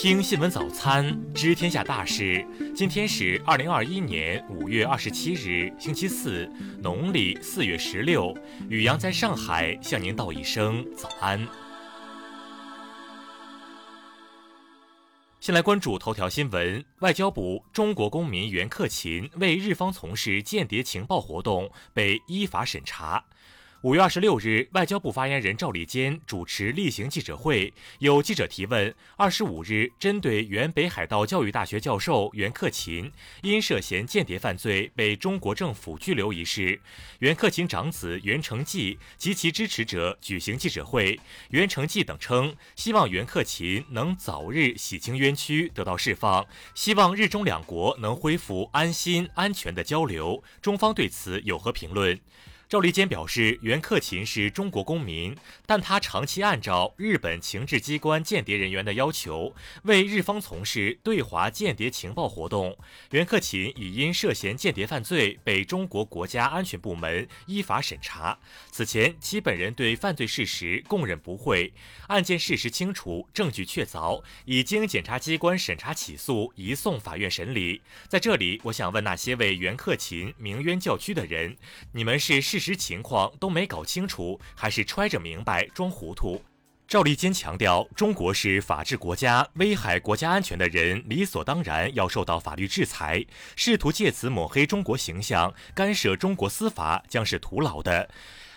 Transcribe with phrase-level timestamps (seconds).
[0.00, 2.46] 听新闻早餐，知天下大事。
[2.72, 6.48] 今天是二零二一年五月二十七日，星期四，
[6.80, 8.32] 农历四月十六。
[8.68, 11.44] 雨阳在上海向您道一声早安。
[15.40, 23.24] 先来关注头条新闻：外交部中国公民袁克勤为日方从事间谍情报活动，被依法审查。
[23.82, 33.08] 五月二十六日，外交部发言人赵立坚主持例行记者会，有记者提问：二十五日，针对原北海道教育大学教授袁克勤
[33.40, 36.80] 因涉嫌间谍犯罪被中国政府拘留一事，
[37.20, 41.20] 袁克勤长子袁成纪及其支持者举行记者会。
[41.50, 50.42] 袁成纪等称，希望袁克勤能早日洗清冤屈，得到释放，希望日中两国能恢复安心安全的交流。
[50.60, 52.18] 中方对此有何评论？
[52.68, 59.54] 赵立坚表示，袁克勤是中国公民，但他长期按照日本情治机关间谍人员的要求，
[59.84, 62.76] 为日方从事对华间谍情报活动。
[63.12, 68.38] 袁克勤已因涉嫌间谍犯罪被中国国家安全部门依法审查。
[68.70, 71.72] 此前，其本人对犯罪事实供认不讳，
[72.08, 77.80] 案件事实清楚，证据确凿，已经检察机关审查起诉，移送法院审理。
[78.08, 81.56] 在这里，我想问那些为袁克勤鸣冤叫屈的人：
[81.92, 86.42] 你们是是事实情况都没搞清楚，还是揣着明白装糊涂？
[86.88, 93.24] 赵立坚强调，中国是法治国家，危害国家安全的人理所当然要受到法律制裁。
[93.54, 98.08] 试图借此抹黑中国形象、干涉中国司法，将是徒劳的。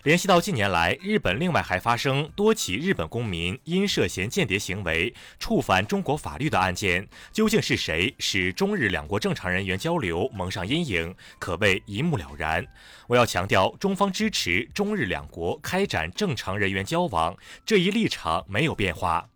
[0.03, 12.65] 联系到近年来，日本另外还发生多起日本公民因涉嫌间谍行为触犯中国法律的案件，究竟是谁使中日两国正常人员交流蒙上阴影，可谓一目了然。
[13.05, 19.29] 我要强调，中方支持中日两国开展正常人员交往，这一立场没有变化。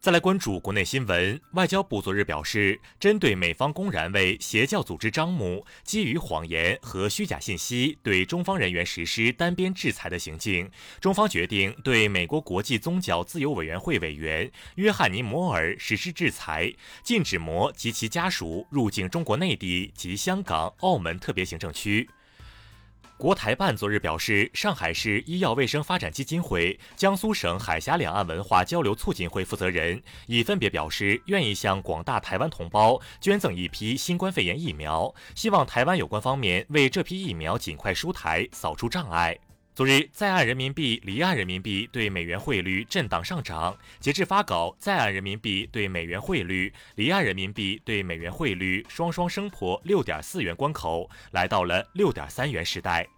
[0.00, 10.70] 再来关注国内新闻，外交部昨日表示，针对美方公然为邪教组织张目，基于谎言和虚假信息对中方人员实施单边制裁的行径，
[11.02, 16.72] 中方决定对美国国际宗教自由委员会委员约翰尼·摩尔实施制裁，
[17.02, 22.08] 禁止摩及其家属入境中国内地及香港、澳门特别行政区。
[23.20, 39.38] 国台办昨日表示，上海市医药卫生发展基金会、江苏省海峡两岸文化交流促进会负责人已分别表示，愿意向广大台湾同胞捐赠一批新冠肺炎疫苗，希望台湾有关方面为这批疫苗尽快出台，扫除障碍。
[39.80, 53.08] 昨日，在岸人民币、离岸人民币对美元汇率震荡上涨，截至发稿，在岸人民币对美元汇率、离岸人民币对美元汇率双双升破六点四元关口，来到了六点三元时代。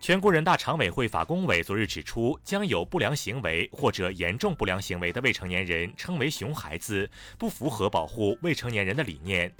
[0.00, 7.08] 全国人大常委会法工委昨日指出，将有不良行为或者严重不良行为的未成年人称为“熊孩子”，
[7.38, 9.54] 不符合保护未成年人的理念。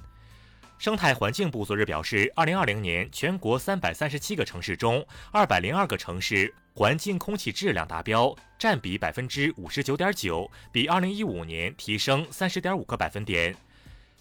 [0.81, 13.55] 生态环境部昨日表示，二零二零年全国三百三十七个城市中，二百零二个城市环境空气质量达标，占比百分之五十九点九，比二零一五年提升三十点五个百分点。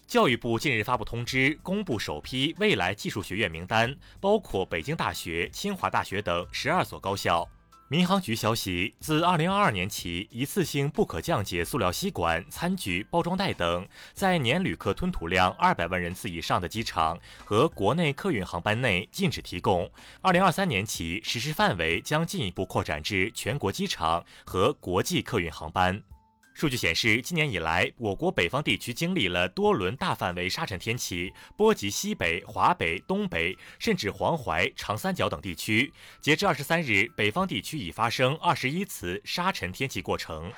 [0.06, 7.48] 教育部近日发布通知，公布首批未来技术学院名单，包括北京大学、清华大学等十二所高校。
[7.92, 19.90] 民航局消息，自二零二二年起，一次性不可降解塑料吸管、餐具、包装袋等，在年旅客吞吐量二百万人次以上的机场和国内客运航班内禁止提供。
[20.20, 26.00] 二零二三年起，实施范围将进一步扩展至全国机场和国际客运航班。
[26.52, 35.90] 数据显示，今年以来，我国北方地区经历了多轮大范围沙尘天气，波及西北、华北、东北，甚至黄淮、长三角等地区。
[36.20, 40.52] 截至二十三日，北方地区已发生二十一次沙尘天气过程。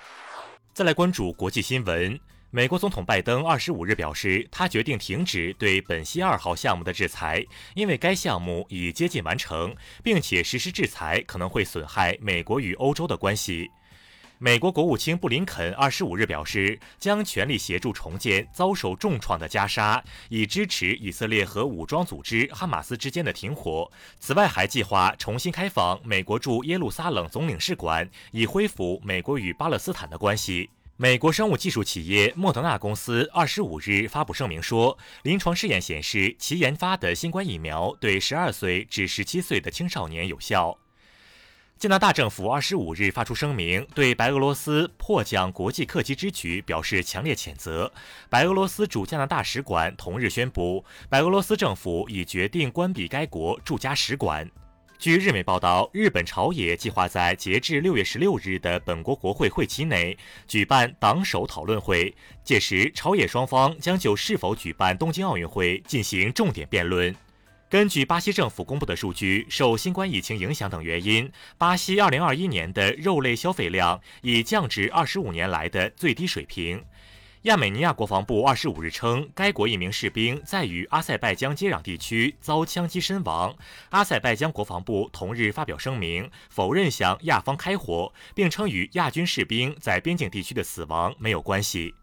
[0.75, 2.19] 再来关注国际新闻，
[2.51, 7.45] 美国总统拜登二十五日表示，他决定停止对本溪二号项目的制裁，
[7.77, 9.73] 因为该项目已接近完成，
[10.03, 13.71] 并且实施制裁可能会损害美国与欧洲的关系。
[14.45, 23.89] 美国国务卿布林肯二十五日表示，将全力协助重建遭受重创的加沙，以支持以色列和武装组织哈马斯之间的停火。
[24.19, 30.71] 此外，还计划重新开放美国驻耶路撒冷总领事馆，以恢复美国与巴勒斯坦的关系。
[30.97, 40.77] 美国生物技术企业莫德纳公司二十五日发布声明说，临床试验显示，其研发的新冠疫苗对十二岁至十七岁的青少年有效。
[41.83, 47.93] 加拿大政府二十五日发出声明，对白俄罗斯迫降国际客机之举表示强烈谴责。
[48.31, 54.49] 白俄罗斯驻加拿大使馆同日宣布，白俄罗斯政府已决定关闭该国驻加使馆。
[54.97, 62.15] 据日媒报道，日本朝野计划在截至六月十六日的本国国会会期内举办党首讨论会，
[62.45, 67.13] 届时朝野双方将就是否举办东京奥运会进行重点辩论。
[67.73, 76.85] 根据巴西政府公布的数据，受新冠疫情影响等原因，巴西二零二一年的肉类消费量已降至二十五年来的最低水平。
[77.45, 83.57] 亚美尼亚国防部二十五日称，该国一名士兵在与阿塞拜疆接壤地区遭枪击身亡。
[83.89, 91.95] 阿塞拜疆国防部同日发表声明，否认向亚方开火，并称与亚军士兵在边境地区的死亡没有关系。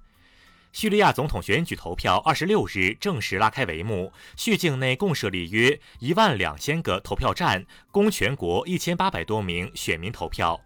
[0.72, 10.62] 叙利亚总统选举投票二十六日正式拉开帷幕，叙境内共设立约一万两千个投票站，供全国一千八百多名选民投票。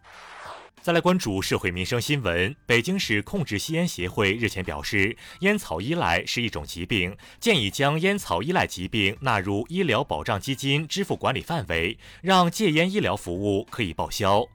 [0.82, 2.54] 再来关注社会民生新闻。
[2.66, 14.46] 北京市控制吸烟协会日前表示，烟草依赖是一种疾病，建议将烟草依赖疾病纳入医疗保障基金支付管理范围，让戒烟医疗服务可以报销。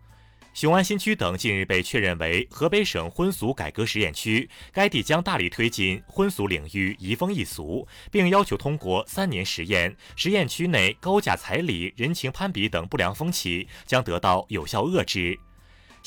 [0.54, 15.38] 雄安新区等近日被确认为河北省婚俗改革实验区，该地将大力推进婚俗领域移风易俗，并要求通过三年实验，实验区内高价彩礼、人情攀比等不良风气将得到有效遏制。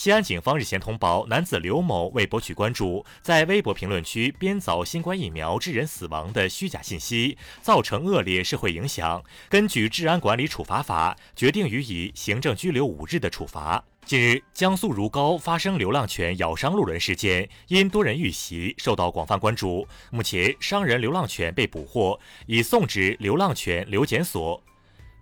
[0.01, 9.24] 西安警方日前通报，男子刘某为博取关注，在微博评论区编造新冠疫苗致人死亡的虚假信息，造成恶劣社会影响。
[9.48, 13.83] 根据《治安管理处罚法》，决定予以行政拘留五日的处罚。
[14.03, 19.88] 近日，江苏如皋发生流浪犬咬伤路人事件，因多人遇袭，受到广泛关注。
[20.09, 24.63] 目前，伤人流浪犬被捕获，已送至流浪犬留检所。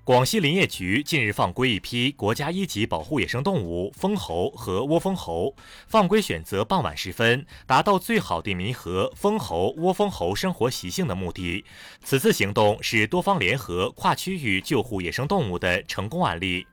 [0.09, 5.55] 广西林业局近日放归一批国家一级保护野生动物蜂猴和窝蜂猴，
[5.87, 11.63] 放归选择傍晚时分，达到最好的弥合蜂猴、窝蜂猴生活习性的目的。
[12.03, 16.65] 此次行动是多方联合、跨区域救护野生动物的成功案例。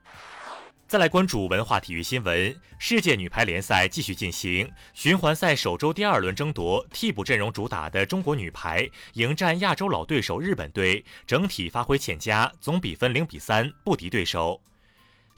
[0.88, 14.60] 再来关注文化体育新闻，世界女排联赛继续进行，循环赛首周第二轮争夺，替补阵容主打的中国女排迎战亚洲老对手日本队，整体发挥欠佳，总比分零比三不敌对手。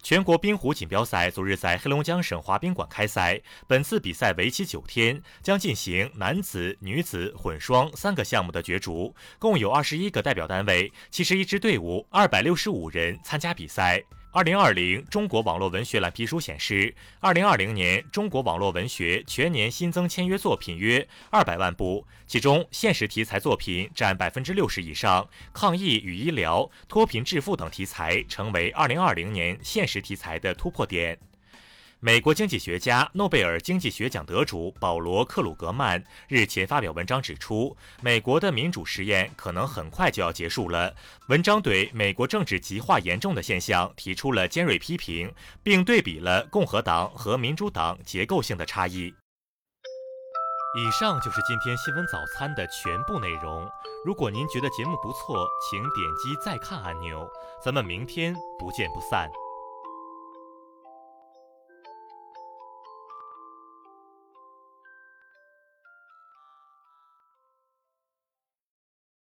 [0.02, 14.04] 全国冰壶锦标赛昨日在黑龙江省滑冰馆开赛，本次比赛为期九天，将进行男子、女子、混双三个项目的角逐，共有二十一个代表单位，七十一支队伍，二百六十五人参加比赛。
[14.30, 31.18] 二零二零中国网络文学蓝皮书显示，二零二零年中国网络文学全年新增签约作品约二百万部，其中现实题材作品占百分之六十以上，抗疫与医疗、脱贫致富等题材成为二零二零年现实题材的突破点。
[32.00, 40.94] 美国经济学家、诺贝尔经济学奖得主保罗·克鲁格曼日前发表文章指出，美国的民主实验可能很快就要结束了。
[41.28, 49.12] 文章对美国政治极化严重的现象提出了尖锐批评，并对比了共和党和民主党结构性的差异。
[50.76, 53.68] 以上就是今天新闻早餐的全部内容。
[54.04, 57.28] 如果您觉得节目不错，请点击再看按钮。
[57.60, 59.28] 咱们明天不见不散。